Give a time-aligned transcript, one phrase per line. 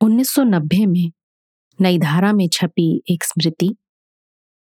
[0.00, 1.10] 1990 में
[1.80, 3.76] नई धारा में छपी एक स्मृति,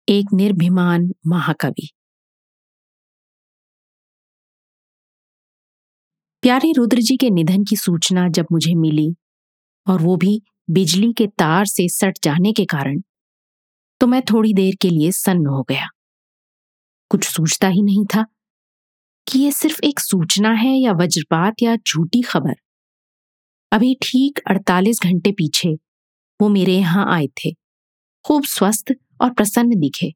[0.08, 1.88] एक निर्भिमान महाकवि।
[6.42, 9.14] प्यारे रुद्र जी के निधन की सूचना जब मुझे मिली
[9.88, 13.00] और वो भी बिजली के तार से सट जाने के कारण
[14.00, 15.88] तो मैं थोड़ी देर के लिए सन्न हो गया।
[17.10, 18.24] कुछ सोचता ही नहीं था
[19.26, 22.54] कि यह सिर्फ़ एक सूचना है या वज्रपात या झूठी खबर।
[23.74, 25.68] अभी ठीक 48 घंटे पीछे,
[26.40, 27.50] वो मेरे यहाँ आए थे।
[28.24, 30.14] खूब स्वस्थ और प्रसन्न दिखे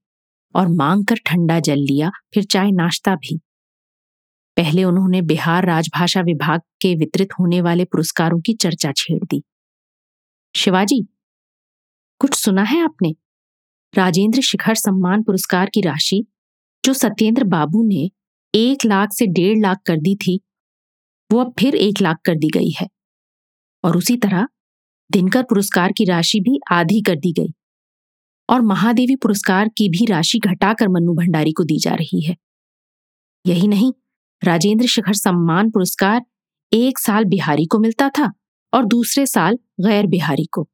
[0.54, 3.40] और मांग कर ठंडा जल लिया, फिर चाय नाश्ता भी।
[4.56, 9.42] पहले उन्होंने बिहार राजभाषा विभाग के वितरित होने वाले पुरस्कारों की चर्चा छेड़ दी।
[10.56, 11.08] शिवाजी,
[12.18, 13.14] कुछ सुना है आपने?
[13.94, 16.26] राजेंद्र शिखर सम्मान पुरस्कार की राशि,
[16.84, 18.10] जो सत्येंद्र बाबू ने
[18.54, 20.40] एक लाख से डेढ़ लाख कर दी थी,
[21.32, 22.88] वो अब फिर एक लाख कर दी गई है।
[23.84, 24.46] और उसी तरह
[25.10, 27.52] दिनकर पुरस्कार की राशि भी आधी कर दी गई
[28.48, 32.36] और महादेवी पुरस्कार की भी राशि घटाकर मन्नू भंडारी को दी जा रही है।
[33.44, 33.92] यही नहीं,
[34.42, 36.20] राजेंद्र शिखर सम्मान पुरस्कार
[36.72, 38.32] एक साल बिहारी को मिलता था
[38.72, 40.68] और दूसरे साल गैर बिहारी को।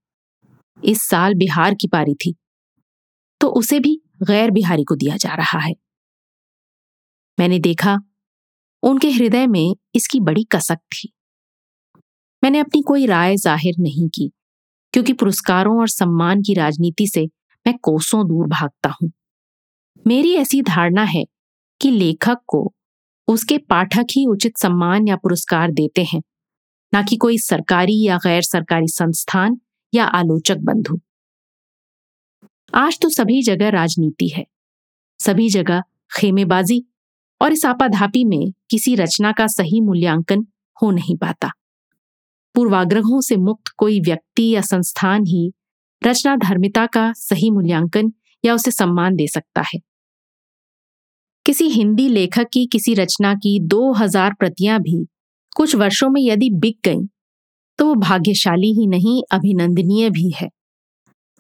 [0.78, 2.34] इस साल बिहार की पारी थी
[3.40, 5.74] तो उसे भी गैर बिहारी को दिया जा रहा है।
[7.38, 7.96] मैंने देखा,
[8.82, 11.12] उनके हृदय में इसकी बड़ी कसक थी।
[12.44, 14.30] मैंने अपनी कोई राय ज़ाहिर नहीं की,
[14.94, 17.24] क्योंकि पुरस्कारों और सम्मान की राजनीति से
[17.66, 19.10] मैं कोसों दूर भागता हूँ।
[20.06, 21.24] मेरी ऐसी धारणा है
[21.80, 22.72] कि लेखक को
[23.28, 26.22] उसके पाठक ही उचित सम्मान या पुरस्कार देते हैं,
[26.92, 29.58] ना कि कोई सरकारी या गैर सरकारी संस्थान
[29.92, 31.00] या आलोचक बंधु।
[32.72, 34.46] आज तो सभी जगह राजनीति है,
[35.20, 35.82] सभी जगह
[36.12, 36.84] खेमेबाजी
[37.40, 41.50] और इस आपाधापी में किसी रचना का सही मूल्यांकन हो नहीं पाता।
[42.54, 45.50] पूर्वाग्रहों से मुक्त कोई व्यक्ति या संस्थान ही
[46.02, 48.12] रचना धर्मिता का सही मूल्यांकन
[48.44, 49.80] या उसे सम्मान दे सकता है।
[51.46, 55.04] किसी हिंदी लेखक की किसी रचना की दो हज़ार प्रतियाँ भी
[55.56, 57.06] कुछ वर्षों में यदि बिक गईं
[57.78, 60.48] तो वो भाग्यशाली ही नहीं, अभिनंदनीय भी है।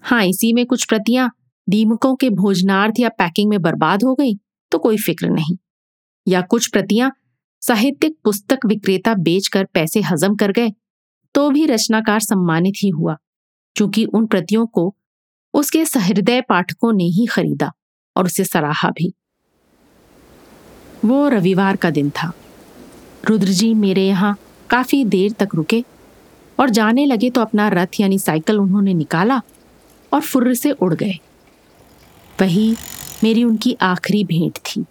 [0.04, 1.30] हाँ इसी में कुछ प्रतियाँ
[1.68, 4.34] दीमकों के भोजनार्थ या पैकिंग में बर्बाद हो गई
[4.72, 5.56] तो कोई फ़िक्र नहीं।
[6.26, 7.10] या कुछ प्रतियाँ
[7.62, 10.70] साहित्यिक पुस्तक विक्रेता बेचकर पैसे हजम कर गए
[11.34, 13.16] तो भी रचनाकार सम्मानित ही हुआ,
[13.76, 14.94] क्योंकि उन प्रतियों को
[15.54, 17.70] उसके सहृदय पाठकों ने ही खरीदा
[18.16, 19.12] और उसे सराहा भी।
[21.04, 22.32] वो रविवार का दिन था।
[23.24, 24.36] रुद्र जी मेरे यहाँ
[24.70, 25.84] काफ़ी देर तक रुके
[26.58, 29.40] और जाने लगे तो अपना रथ यानी साइकिल उन्होंने निकाला
[30.12, 31.18] और फुर्र से उड़ गए।
[32.38, 32.74] वही
[33.24, 34.84] मेरी उनकी आखिरी भेंट थी।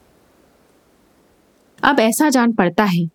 [1.83, 3.05] अब ऐसा जान पड़ता है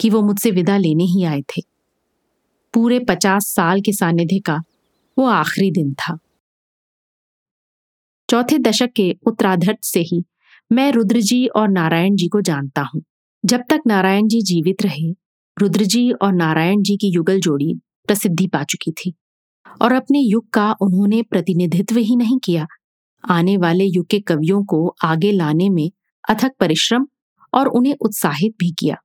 [0.00, 1.62] कि वो मुझसे विदा लेने ही आए थे।
[2.74, 4.60] पूरे पचास साल के सानिध्य का
[5.16, 6.18] वो आखिरी दिन था।
[8.28, 10.24] चौथे दशक के उत्तराधर्त से ही
[10.72, 13.02] मैं रुद्र जी और नारायण जी को जानता हूँ।
[13.44, 15.10] जब तक नारायण जी जीवित रहे
[15.56, 17.74] रुद्र जी और नारायण जी की युगल जोड़ी
[18.06, 19.14] प्रसिद्धि पा चुकी थी
[19.82, 22.66] और अपने युग का उन्होंने प्रतिनिधित्व ही नहीं किया।
[23.24, 25.90] आने वाले युग के कवियों को आगे लाने में
[26.24, 27.06] अथक परिश्रम
[27.52, 28.96] और उन्हें उत्साहित भी किया।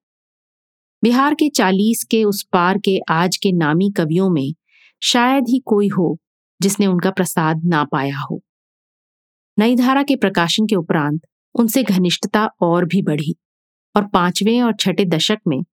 [1.03, 4.53] बिहार के चालीस के उस पार के आज के नामी कवियों में
[5.03, 6.17] शायद ही कोई हो
[6.61, 8.41] जिसने उनका प्रसाद ना पाया हो।
[9.59, 11.21] नई धारा के प्रकाशन के उपरांत
[11.55, 13.35] उनसे घनिष्ठता और भी बढ़ी
[13.95, 15.65] और पाँचवें और छठे दशक में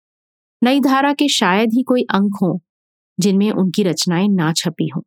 [0.65, 2.62] नई धारा के शायद ही कोई अंक हो
[3.21, 5.03] जिनमें उनकी रचनाएँ ना छपी हों।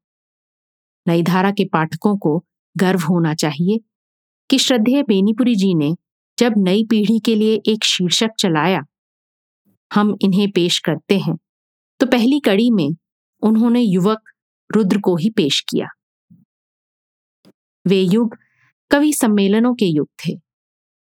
[1.07, 2.45] नई धारा के पाठकों को
[2.77, 3.79] गर्व होना चाहिए
[4.49, 5.95] कि श्रद्धेय बेनीपुरी जी ने
[6.39, 8.83] जब नई पीढ़ी के लिए एक शीर्षक चलाया
[9.91, 11.37] हम इन्हें पेश करते हैं।
[11.99, 12.89] तो पहली कड़ी में
[13.41, 14.21] उन्होंने युवक
[14.75, 15.87] रुद्र को ही पेश किया।
[17.87, 18.37] वे युग
[18.91, 20.31] कवि सम्मेलनों के युग थे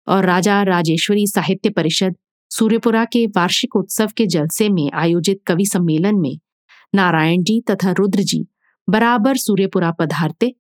[0.08, 2.16] और राजा राजेश्वरी साहित्य परिषद
[2.50, 6.38] सूर्यपुरा के वार्षिक उत्सव के जलसे में आयोजित कवि सम्मेलन में
[6.94, 8.46] नारायण जी तथा रुद्र जी
[8.88, 10.54] बराबर सूर्यपुरा पधारते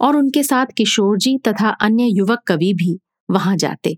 [0.00, 2.98] और उनके साथ किशोर जी तथा अन्य युवक कवि भी
[3.30, 3.96] वहाँ जाते।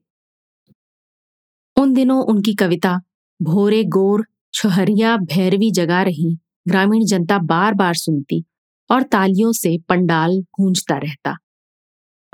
[1.77, 3.01] उन दिनों उनकी कविता
[3.43, 4.25] भोरे गोर
[4.55, 6.39] छहरिया भैरवी जगा रही,
[6.69, 8.45] ग्रामीण जनता बार बार सुनती
[8.91, 11.37] और तालियों से पंडाल गूंजता रहता।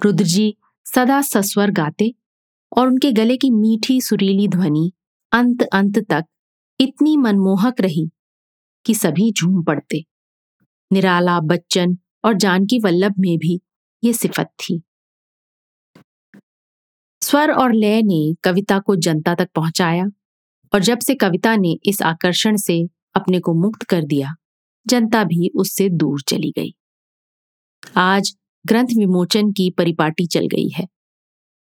[0.04, 0.56] रुद्र जी
[0.86, 2.14] सदा सस्वर गाते
[2.76, 4.92] और उनके गले की मीठी सुरीली ध्वनि
[5.32, 6.24] अंत अंत तक
[6.80, 8.10] इतनी मनमोहक रही
[8.86, 10.04] कि सभी झूम पड़ते।
[10.92, 13.60] निराला बच्चन और जानकी वल्लभ में भी
[14.04, 14.82] ये सिफत थी।
[17.22, 20.04] स्वर और लय ने कविता को जनता तक पहुँचाया
[20.74, 24.34] और जब से कविता ने इस आकर्षण से अपने को मुक्त कर दिया,
[24.86, 26.74] जनता भी उससे दूर चली गई।
[27.96, 28.36] आज
[28.66, 30.88] ग्रंथ विमोचन की परिपाटी चल गई है।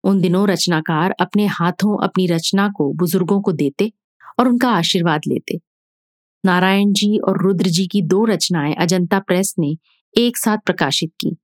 [0.05, 3.93] उन दिनों रचनाकार अपने हाथों अपनी रचना को बुज़ुर्गों को देते
[4.39, 5.61] और उनका आशीर्वाद लेते।
[6.45, 9.77] नारायण जी और रुद्र जी की दो रचनाएँ अजंता प्रेस ने
[10.19, 11.37] एक साथ प्रकाशित की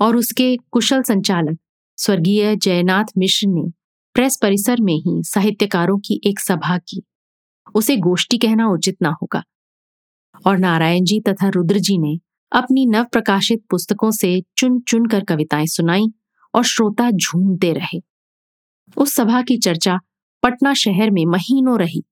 [0.00, 1.58] और उसके कुशल संचालक
[1.96, 3.83] स्वर्गीय जयनाथ मिश्र ने
[4.14, 7.02] प्रेस परिसर में ही साहित्यकारों की एक सभा की।
[7.74, 9.42] उसे गोष्ठी कहना उचित ना होगा।
[10.46, 12.20] और नारायण जी तथा रुद्र जी ने
[12.52, 16.06] अपनी नव प्रकाशित पुस्तकों से चुन चुन कर कविताएँ सुनाई
[16.54, 18.00] और श्रोता झूमते रहे।
[18.96, 20.00] उस सभा की चर्चा
[20.42, 22.04] पटना शहर में महीनों रही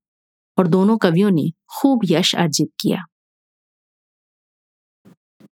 [0.58, 3.04] और दोनों कवियों ने खूब यश अर्जित किया।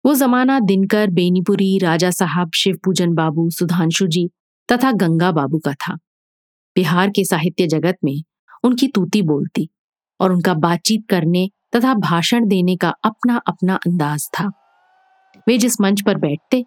[0.04, 4.30] वो जमाना दिनकर, बेनीपुरी, राजा साहब शिव पूजन बाबू, सुधांशु जी
[4.72, 5.98] तथा गंगा बाबू का था।
[6.78, 8.22] बिहार के साहित्य जगत में
[8.64, 9.68] उनकी तूती बोलती
[10.20, 14.44] और उनका बातचीत करने तथा भाषण देने का अपना अपना अंदाज था।
[15.48, 16.64] वे जिस मंच पर बैठते,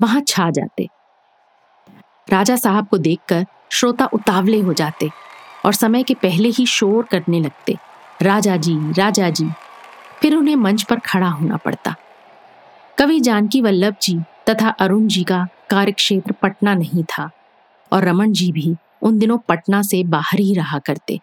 [0.00, 0.86] वहाँ छा जाते।
[2.30, 5.10] राजा साहब को देखकर श्रोता उतावले हो जाते
[5.66, 7.76] और समय के पहले ही शोर करने लगते,
[8.22, 9.48] राजा जी राजा जी।
[10.20, 11.94] फिर उन्हें मंच पर खड़ा होना पड़ता।
[12.98, 14.18] कवि जानकी वल्लभ जी
[14.48, 17.30] तथा अरुण जी का कार्यक्षेत्र पटना नहीं था
[17.92, 21.20] और रमन जी भी उन दिनों पटना से बाहर ही रहा करते।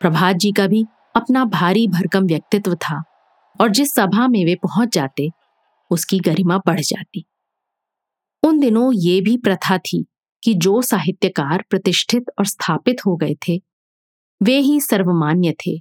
[0.00, 0.86] प्रभात जी का भी
[1.16, 3.02] अपना भारी भरकम व्यक्तित्व था
[3.60, 5.30] और जिस सभा में वे पहुँच जाते,
[5.90, 7.24] उसकी गरिमा बढ़ जाती।
[8.42, 10.06] उन दिनों ये भी प्रथा थी
[10.44, 13.62] कि जो साहित्यकार प्रतिष्ठित और स्थापित हो गए थे,
[14.42, 15.80] वे ही सर्वमान्य थे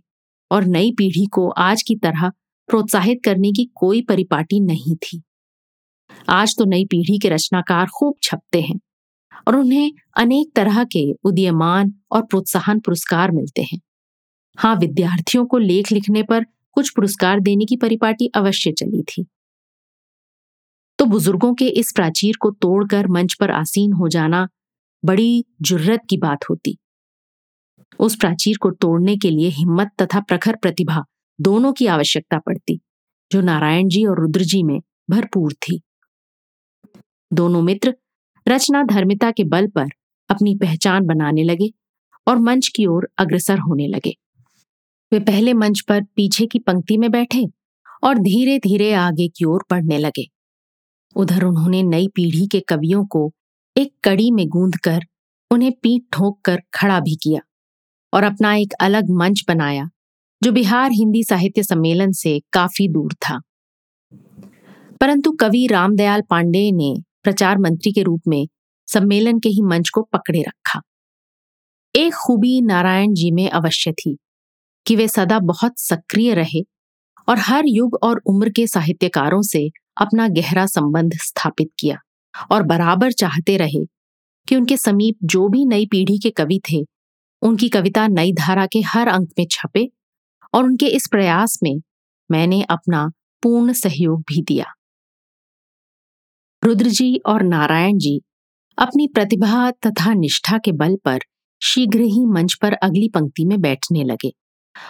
[0.51, 2.29] और नई पीढ़ी को आज की तरह
[2.67, 5.23] प्रोत्साहित करने की कोई परिपाटी नहीं थी।
[6.29, 8.79] आज तो नई पीढ़ी के रचनाकार खूब छपते हैं।
[9.47, 13.79] और उन्हें अनेक तरह के उदीयमान और प्रोत्साहन पुरस्कार मिलते हैं।
[14.57, 19.25] हाँ विद्यार्थियों को लेख लिखने पर कुछ पुरस्कार देने की परिपाटी अवश्य चली थी।
[20.99, 24.47] तो बुज़ुर्गों के इस प्राचीर को तोड़कर मंच पर आसीन हो जाना
[25.05, 26.77] बड़ी जुर्रत की बात होती।
[27.99, 31.03] उस प्राचीर को तोड़ने के लिए हिम्मत तथा प्रखर प्रतिभा
[31.41, 32.79] दोनों की आवश्यकता पड़ती,
[33.31, 34.79] जो नारायण जी और रुद्र जी में
[35.09, 35.81] भरपूर थी।
[37.33, 37.93] दोनों मित्र
[38.47, 39.87] रचना धर्मिता के बल पर
[40.29, 41.73] अपनी पहचान बनाने लगे
[42.27, 44.17] और मंच की ओर अग्रसर होने लगे।
[45.13, 47.45] वे पहले मंच पर पीछे की पंक्ति में बैठे
[48.03, 50.31] और धीरे धीरे आगे की ओर बढ़ने लगे।
[51.15, 53.33] उधर उन्होंने नई पीढ़ी के कवियों को
[53.77, 54.99] एक कड़ी में गूंद कर
[55.51, 57.41] उन्हें पीठ ठोक कर खड़ा भी किया
[58.13, 59.89] और अपना एक अलग मंच बनाया,
[60.43, 63.41] जो बिहार हिंदी साहित्य सम्मेलन से काफ़ी दूर था।
[65.01, 68.47] परंतु कवि रामदयाल पांडे ने प्रचार मंत्री के रूप में
[68.87, 70.81] सम्मेलन के ही मंच को पकड़े रखा।
[71.95, 74.17] एक खूबी नारायण जी में अवश्य थी
[74.87, 76.61] कि वे सदा बहुत सक्रिय रहे
[77.29, 81.97] और हर युग और उम्र के साहित्यकारों से अपना गहरा संबंध स्थापित किया
[82.51, 83.85] और बराबर चाहते रहे
[84.47, 86.85] कि उनके समीप जो भी नई पीढ़ी के कवि थे,
[87.41, 89.91] उनकी कविता नई धारा के हर अंक में छपे
[90.53, 91.75] और उनके इस प्रयास में
[92.31, 93.11] मैंने अपना
[93.43, 94.65] पूर्ण सहयोग भी दिया।
[96.63, 98.21] रुद्र जी और नारायण जी
[98.77, 101.19] अपनी प्रतिभा तथा निष्ठा के बल पर
[101.61, 104.31] शीघ्र ही मंच पर अगली पंक्ति में बैठने लगे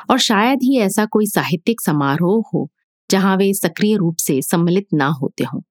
[0.09, 2.69] और शायद ही ऐसा कोई साहित्यिक समारोह हो
[3.11, 5.61] जहाँ वे सक्रिय रूप से सम्मिलित ना होते हों।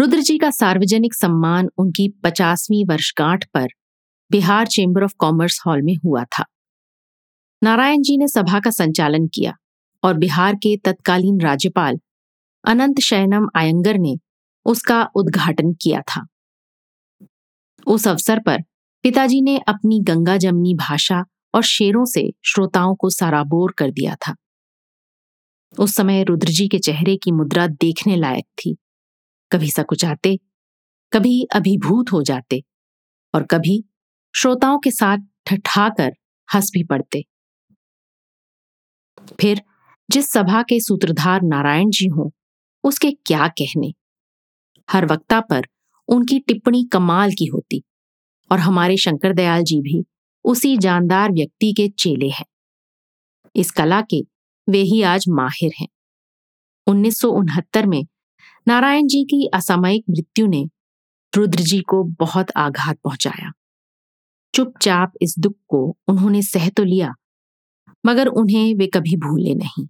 [0.00, 3.66] रुद्र जी का सार्वजनिक सम्मान उनकी पचासवीं वर्षगांठ पर
[4.30, 6.44] Bihar chamber of commerce hall में हुआ था।
[7.62, 9.54] नारायण जी ने सभा का संचालन किया
[10.02, 11.98] और बिहार के तत्कालीन राज्यपाल
[12.64, 14.16] अनंत शयनम आयंगर ने
[14.66, 16.26] उसका उद्घाटन किया था।
[17.86, 18.62] उस अवसर पर
[19.02, 24.34] पिताजी ने अपनी गंगा जमनी भाषा और शेरों से श्रोताओं को सराबोर कर दिया था।
[25.78, 28.76] उस समय रुद्र जी के चेहरे की मुद्रा देखने लायक थी।
[29.52, 30.38] कभी सकुचाते,
[31.12, 32.64] कभी अभिभूत हो जाते
[33.34, 33.84] और कभी
[34.36, 36.12] श्रोताओं के साथ ठठाकर
[36.54, 37.24] हंस भी पड़ते।
[39.40, 39.62] फिर
[40.10, 42.30] जिस सभा के सूत्रधार नारायण जी हों,
[42.84, 43.94] उसके क्या कहने?
[44.88, 45.66] हर वक्ता पर
[46.08, 47.82] उनकी टिप्पणी कमाल की होती
[48.50, 50.04] और हमारे शंकर दयाल जी भी
[50.44, 52.44] उसी जानदार व्यक्ति के चेले हैं।
[53.54, 54.20] इस कला के
[54.68, 55.88] वे ही आज माहिर हैं।
[56.86, 58.02] उन्नीस सौ उनहत्तर में
[58.68, 60.64] नारायण जी की असामयिक मृत्यु ने
[61.32, 63.52] रुद्र जी को बहुत आघात पहुँचाया।
[64.54, 67.12] चुपचाप इस दुख को उन्होंने सह तो लिया,
[68.06, 69.86] मगर उन्हें वे कभी भूले नहीं।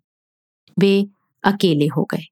[0.79, 1.07] वे
[1.45, 2.25] अकेले हो गए।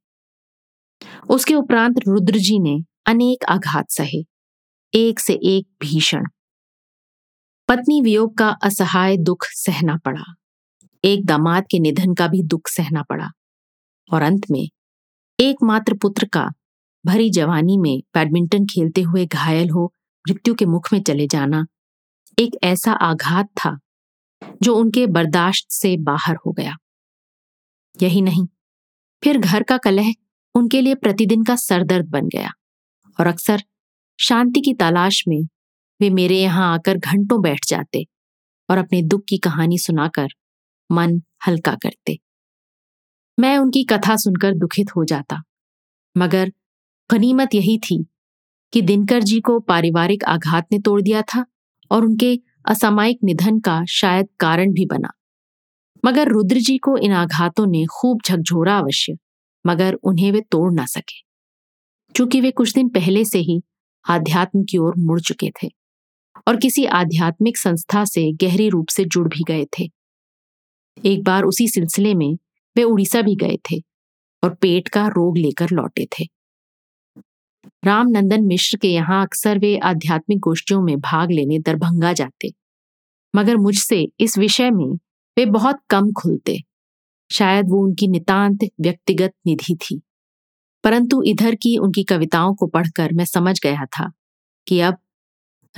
[1.30, 4.22] उसके उपरांत रुद्र जी ने अनेक आघात सहे,
[4.94, 6.24] एक से एक भीषण।
[7.68, 10.24] पत्नी वियोग का असहाय दुख सहना पड़ा।
[11.04, 13.30] एक दामाद के निधन का भी दुख सहना पड़ा।
[14.12, 14.68] और अंत में
[15.40, 16.48] एकमात्र पुत्र का
[17.06, 19.92] भरी जवानी में बैडमिंटन खेलते हुए घायल हो
[20.28, 21.64] मृत्यु के मुख में चले जाना
[22.38, 23.78] एक ऐसा आघात था
[24.62, 26.76] जो उनके बर्दाश्त से बाहर हो गया।
[28.02, 28.46] यही नहीं,
[29.22, 30.12] फिर घर का कलह
[30.54, 32.50] उनके लिए प्रतिदिन का सरदर्द बन गया।
[33.18, 33.62] और अक्सर
[34.18, 35.42] शांति की तलाश में
[36.00, 38.06] वे मेरे यहाँ आकर घंटों बैठ जाते
[38.68, 40.28] और अपने दुख की कहानी सुनाकर
[40.90, 42.18] मन हल्का करते।
[43.38, 45.42] मैं उनकी कथा सुनकर दुखित हो जाता,
[46.16, 46.52] मगर
[47.10, 48.04] गनीमत यही थी
[48.72, 51.44] कि दिनकर जी को पारिवारिक आघात ने तोड़ दिया था
[51.90, 55.12] और उनके असामायिक निधन का शायद कारण भी बना।
[56.04, 59.16] मगर रुद्र जी को इन आघातों ने खूब झकझोरा अवश्य
[59.66, 61.20] मगर उन्हें वे तोड़ ना सके।
[62.14, 63.60] क्योंकि वे कुछ दिन पहले से ही
[64.04, 65.68] आध्यात्म की ओर मुड़ चुके थे
[66.48, 69.88] और किसी आध्यात्मिक संस्था से गहरी रूप से जुड़ भी गए थे।
[71.04, 72.34] एक बार उसी सिलसिले में
[72.76, 73.78] वे उड़ीसा भी गए थे
[74.42, 76.24] और पेट का रोग लेकर लौटे थे।
[77.84, 82.50] रामनंदन मिश्र के यहाँ अक्सर वे आध्यात्मिक गोष्ठियों में भाग लेने दरभंगा जाते,
[83.34, 84.92] मगर मुझसे इस विषय में
[85.36, 86.58] वे बहुत कम खुलते।
[87.32, 90.02] शायद वो उनकी नितांत व्यक्तिगत निधि थी।
[90.84, 94.12] परंतु इधर की उनकी कविताओं को पढ़कर मैं समझ गया था
[94.68, 94.96] कि अब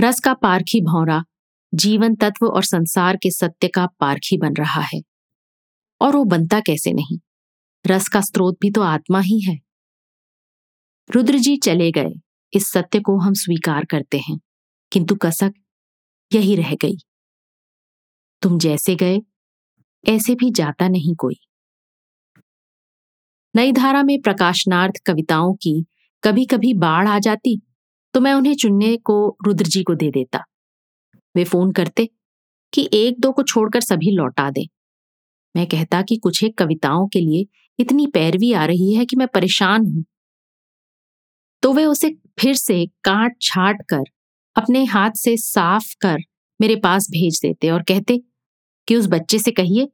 [0.01, 1.25] रस का पारखी भौरा,
[1.75, 5.03] जीवन तत्व और संसार के सत्य का पारखी बन रहा है।
[6.01, 7.19] और वो बनता कैसे नहीं?
[7.87, 9.61] रस का स्रोत भी तो आत्मा ही है।
[11.11, 12.11] रुद्र जी चले गए।
[12.55, 14.41] इस सत्य को हम स्वीकार करते हैं,
[14.93, 15.53] किंतु कसक
[16.33, 16.97] यही रह गई।
[18.43, 19.21] तुम जैसे गए
[20.09, 21.37] ऐसे भी जाता नहीं कोई।
[23.55, 25.85] नई धारा में प्रकाशनार्थ कविताओं की
[26.23, 27.61] कभी कभी बाढ़ आ जाती
[28.15, 30.45] तो मैं उन्हें चुनने को रुद्र जी को दे देता।
[31.35, 32.09] वे फ़ोन करते
[32.73, 34.67] कि एक दो को छोड़कर सभी लौटा दे।
[35.55, 37.47] मैं कहता कि कुछ एक कविताओं के लिए
[37.79, 40.05] इतनी पैरवी आ रही है कि मैं परेशान हूँ।
[41.63, 44.05] तो वे उसे फिर से काट छाट कर
[44.57, 46.19] अपने हाथ से साफ़ कर
[46.61, 48.21] मेरे पास भेज देते और कहते
[48.89, 49.89] कि उस बच्चे से कहिए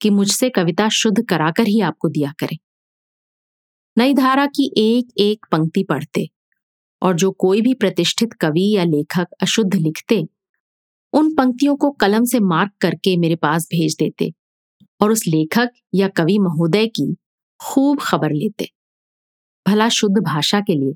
[0.00, 2.58] कि मुझसे कविता शुद्ध कराकर ही आपको दिया करें।
[3.98, 6.28] नई धारा की एक एक पंक्ति पढ़ते
[7.02, 10.24] और जो कोई भी प्रतिष्ठित कवि या लेखक अशुद्ध लिखते,
[11.12, 14.32] उन पंक्तियों को कलम से मार्क करके मेरे पास भेज देते
[15.00, 17.16] और उस लेखक या कवि महोदय की
[17.60, 18.68] खूब खबर लेते।
[19.68, 20.94] भला शुद्ध भाषा के लिए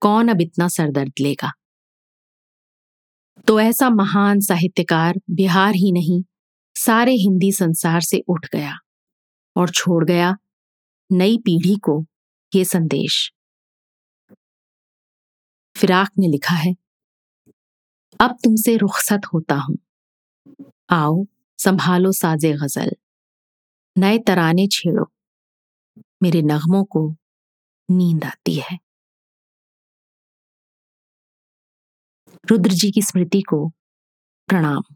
[0.00, 1.52] कौन अब इतना सरदर्द लेगा?
[3.46, 6.22] तो ऐसा महान साहित्यकार बिहार ही नहीं
[6.76, 8.78] सारे हिंदी संसार से उठ गया
[9.56, 10.36] और छोड़ गया
[11.12, 12.04] नई पीढ़ी को
[12.54, 13.32] ये संदेश।
[15.76, 16.74] फिराक ने लिखा है,
[18.20, 19.76] अब तुमसे रुखसत होता हूँ।
[20.90, 21.24] आओ,
[21.58, 22.92] संभालो साजे गज़ल।
[23.96, 25.06] नए तराने छेड़ो।
[26.22, 27.08] मेरे नगमों को
[27.90, 28.78] नींद आती है।
[32.50, 33.68] रुद्र जी की स्मृति को
[34.48, 34.95] प्रणाम।